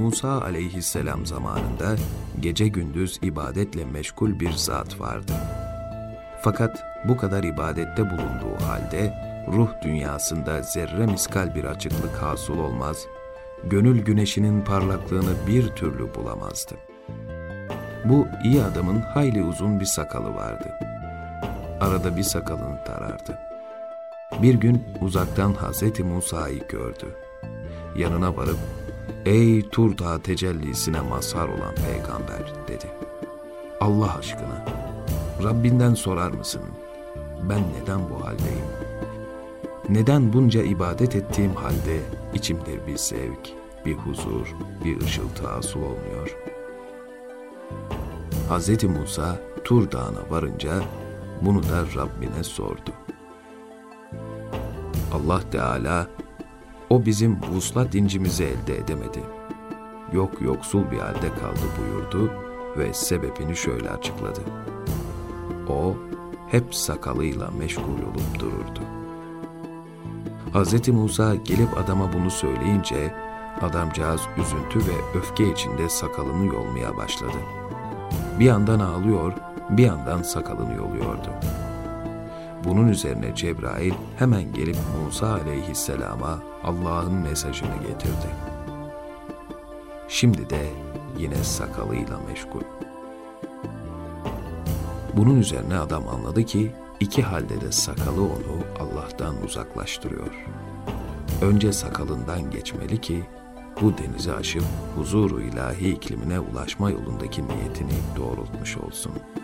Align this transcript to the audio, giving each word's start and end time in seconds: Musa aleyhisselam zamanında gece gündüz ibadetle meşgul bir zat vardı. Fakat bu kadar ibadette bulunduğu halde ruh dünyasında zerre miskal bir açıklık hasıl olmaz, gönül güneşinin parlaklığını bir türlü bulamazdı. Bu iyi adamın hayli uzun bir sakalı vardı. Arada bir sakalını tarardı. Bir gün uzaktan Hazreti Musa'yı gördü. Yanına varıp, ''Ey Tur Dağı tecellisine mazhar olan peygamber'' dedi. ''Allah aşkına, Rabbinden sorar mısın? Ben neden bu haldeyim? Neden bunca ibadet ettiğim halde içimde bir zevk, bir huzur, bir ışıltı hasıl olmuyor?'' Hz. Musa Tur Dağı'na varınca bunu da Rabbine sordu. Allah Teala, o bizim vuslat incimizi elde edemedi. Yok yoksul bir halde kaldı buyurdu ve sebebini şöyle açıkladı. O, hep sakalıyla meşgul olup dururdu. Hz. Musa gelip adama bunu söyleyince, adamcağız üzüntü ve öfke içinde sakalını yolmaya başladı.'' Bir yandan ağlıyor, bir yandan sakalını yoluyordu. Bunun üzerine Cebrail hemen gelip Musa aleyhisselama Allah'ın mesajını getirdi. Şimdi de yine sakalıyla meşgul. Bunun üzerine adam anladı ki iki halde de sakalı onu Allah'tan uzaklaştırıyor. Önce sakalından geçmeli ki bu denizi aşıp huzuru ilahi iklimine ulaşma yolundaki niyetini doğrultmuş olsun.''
Musa 0.00 0.42
aleyhisselam 0.42 1.26
zamanında 1.26 1.96
gece 2.40 2.68
gündüz 2.68 3.18
ibadetle 3.22 3.84
meşgul 3.84 4.40
bir 4.40 4.52
zat 4.52 5.00
vardı. 5.00 5.32
Fakat 6.42 6.84
bu 7.08 7.16
kadar 7.16 7.44
ibadette 7.44 8.10
bulunduğu 8.10 8.64
halde 8.64 9.14
ruh 9.52 9.68
dünyasında 9.82 10.62
zerre 10.62 11.06
miskal 11.06 11.54
bir 11.54 11.64
açıklık 11.64 12.22
hasıl 12.22 12.58
olmaz, 12.58 13.06
gönül 13.64 14.02
güneşinin 14.02 14.64
parlaklığını 14.64 15.32
bir 15.46 15.68
türlü 15.68 16.14
bulamazdı. 16.14 16.74
Bu 18.04 18.28
iyi 18.44 18.62
adamın 18.62 19.00
hayli 19.00 19.42
uzun 19.42 19.80
bir 19.80 19.84
sakalı 19.84 20.34
vardı. 20.34 20.68
Arada 21.80 22.16
bir 22.16 22.22
sakalını 22.22 22.84
tarardı. 22.84 23.38
Bir 24.42 24.54
gün 24.54 24.84
uzaktan 25.00 25.52
Hazreti 25.52 26.04
Musa'yı 26.04 26.68
gördü. 26.68 27.06
Yanına 27.96 28.36
varıp, 28.36 28.58
''Ey 29.26 29.68
Tur 29.68 29.98
Dağı 29.98 30.20
tecellisine 30.22 31.00
mazhar 31.00 31.48
olan 31.48 31.74
peygamber'' 31.74 32.54
dedi. 32.68 32.86
''Allah 33.80 34.16
aşkına, 34.18 34.64
Rabbinden 35.42 35.94
sorar 35.94 36.30
mısın? 36.30 36.62
Ben 37.48 37.60
neden 37.80 38.00
bu 38.10 38.24
haldeyim? 38.24 38.66
Neden 39.88 40.32
bunca 40.32 40.62
ibadet 40.62 41.16
ettiğim 41.16 41.54
halde 41.54 42.00
içimde 42.34 42.86
bir 42.86 42.96
zevk, 42.96 43.48
bir 43.86 43.94
huzur, 43.94 44.46
bir 44.84 45.00
ışıltı 45.00 45.46
hasıl 45.46 45.80
olmuyor?'' 45.80 46.36
Hz. 48.50 48.84
Musa 48.84 49.38
Tur 49.64 49.90
Dağı'na 49.90 50.30
varınca 50.30 50.82
bunu 51.40 51.62
da 51.62 51.82
Rabbine 51.96 52.44
sordu. 52.44 52.90
Allah 55.12 55.40
Teala, 55.50 56.06
o 56.90 57.06
bizim 57.06 57.38
vuslat 57.42 57.94
incimizi 57.94 58.44
elde 58.44 58.76
edemedi. 58.76 59.20
Yok 60.12 60.40
yoksul 60.40 60.90
bir 60.90 60.98
halde 60.98 61.28
kaldı 61.40 61.60
buyurdu 61.78 62.32
ve 62.78 62.94
sebebini 62.94 63.56
şöyle 63.56 63.90
açıkladı. 63.90 64.40
O, 65.68 65.96
hep 66.48 66.74
sakalıyla 66.74 67.50
meşgul 67.50 67.82
olup 67.82 68.38
dururdu. 68.38 68.80
Hz. 70.54 70.88
Musa 70.88 71.34
gelip 71.34 71.78
adama 71.78 72.12
bunu 72.12 72.30
söyleyince, 72.30 73.14
adamcağız 73.60 74.20
üzüntü 74.38 74.78
ve 74.78 75.18
öfke 75.18 75.52
içinde 75.52 75.88
sakalını 75.88 76.46
yolmaya 76.46 76.96
başladı.'' 76.96 77.60
Bir 78.40 78.44
yandan 78.44 78.80
ağlıyor, 78.80 79.32
bir 79.70 79.86
yandan 79.86 80.22
sakalını 80.22 80.74
yoluyordu. 80.74 81.28
Bunun 82.64 82.88
üzerine 82.88 83.34
Cebrail 83.34 83.94
hemen 84.16 84.52
gelip 84.52 84.76
Musa 85.04 85.32
aleyhisselama 85.32 86.42
Allah'ın 86.64 87.14
mesajını 87.14 87.76
getirdi. 87.88 88.30
Şimdi 90.08 90.50
de 90.50 90.66
yine 91.18 91.44
sakalıyla 91.44 92.20
meşgul. 92.28 92.62
Bunun 95.16 95.40
üzerine 95.40 95.78
adam 95.78 96.08
anladı 96.08 96.44
ki 96.44 96.72
iki 97.00 97.22
halde 97.22 97.60
de 97.60 97.72
sakalı 97.72 98.22
onu 98.22 98.64
Allah'tan 98.80 99.42
uzaklaştırıyor. 99.44 100.46
Önce 101.42 101.72
sakalından 101.72 102.50
geçmeli 102.50 103.00
ki 103.00 103.22
bu 103.82 103.92
denizi 103.98 104.32
aşıp 104.32 104.64
huzuru 104.96 105.40
ilahi 105.40 105.90
iklimine 105.90 106.40
ulaşma 106.40 106.90
yolundaki 106.90 107.48
niyetini 107.48 107.94
doğrultmuş 108.16 108.76
olsun.'' 108.76 109.40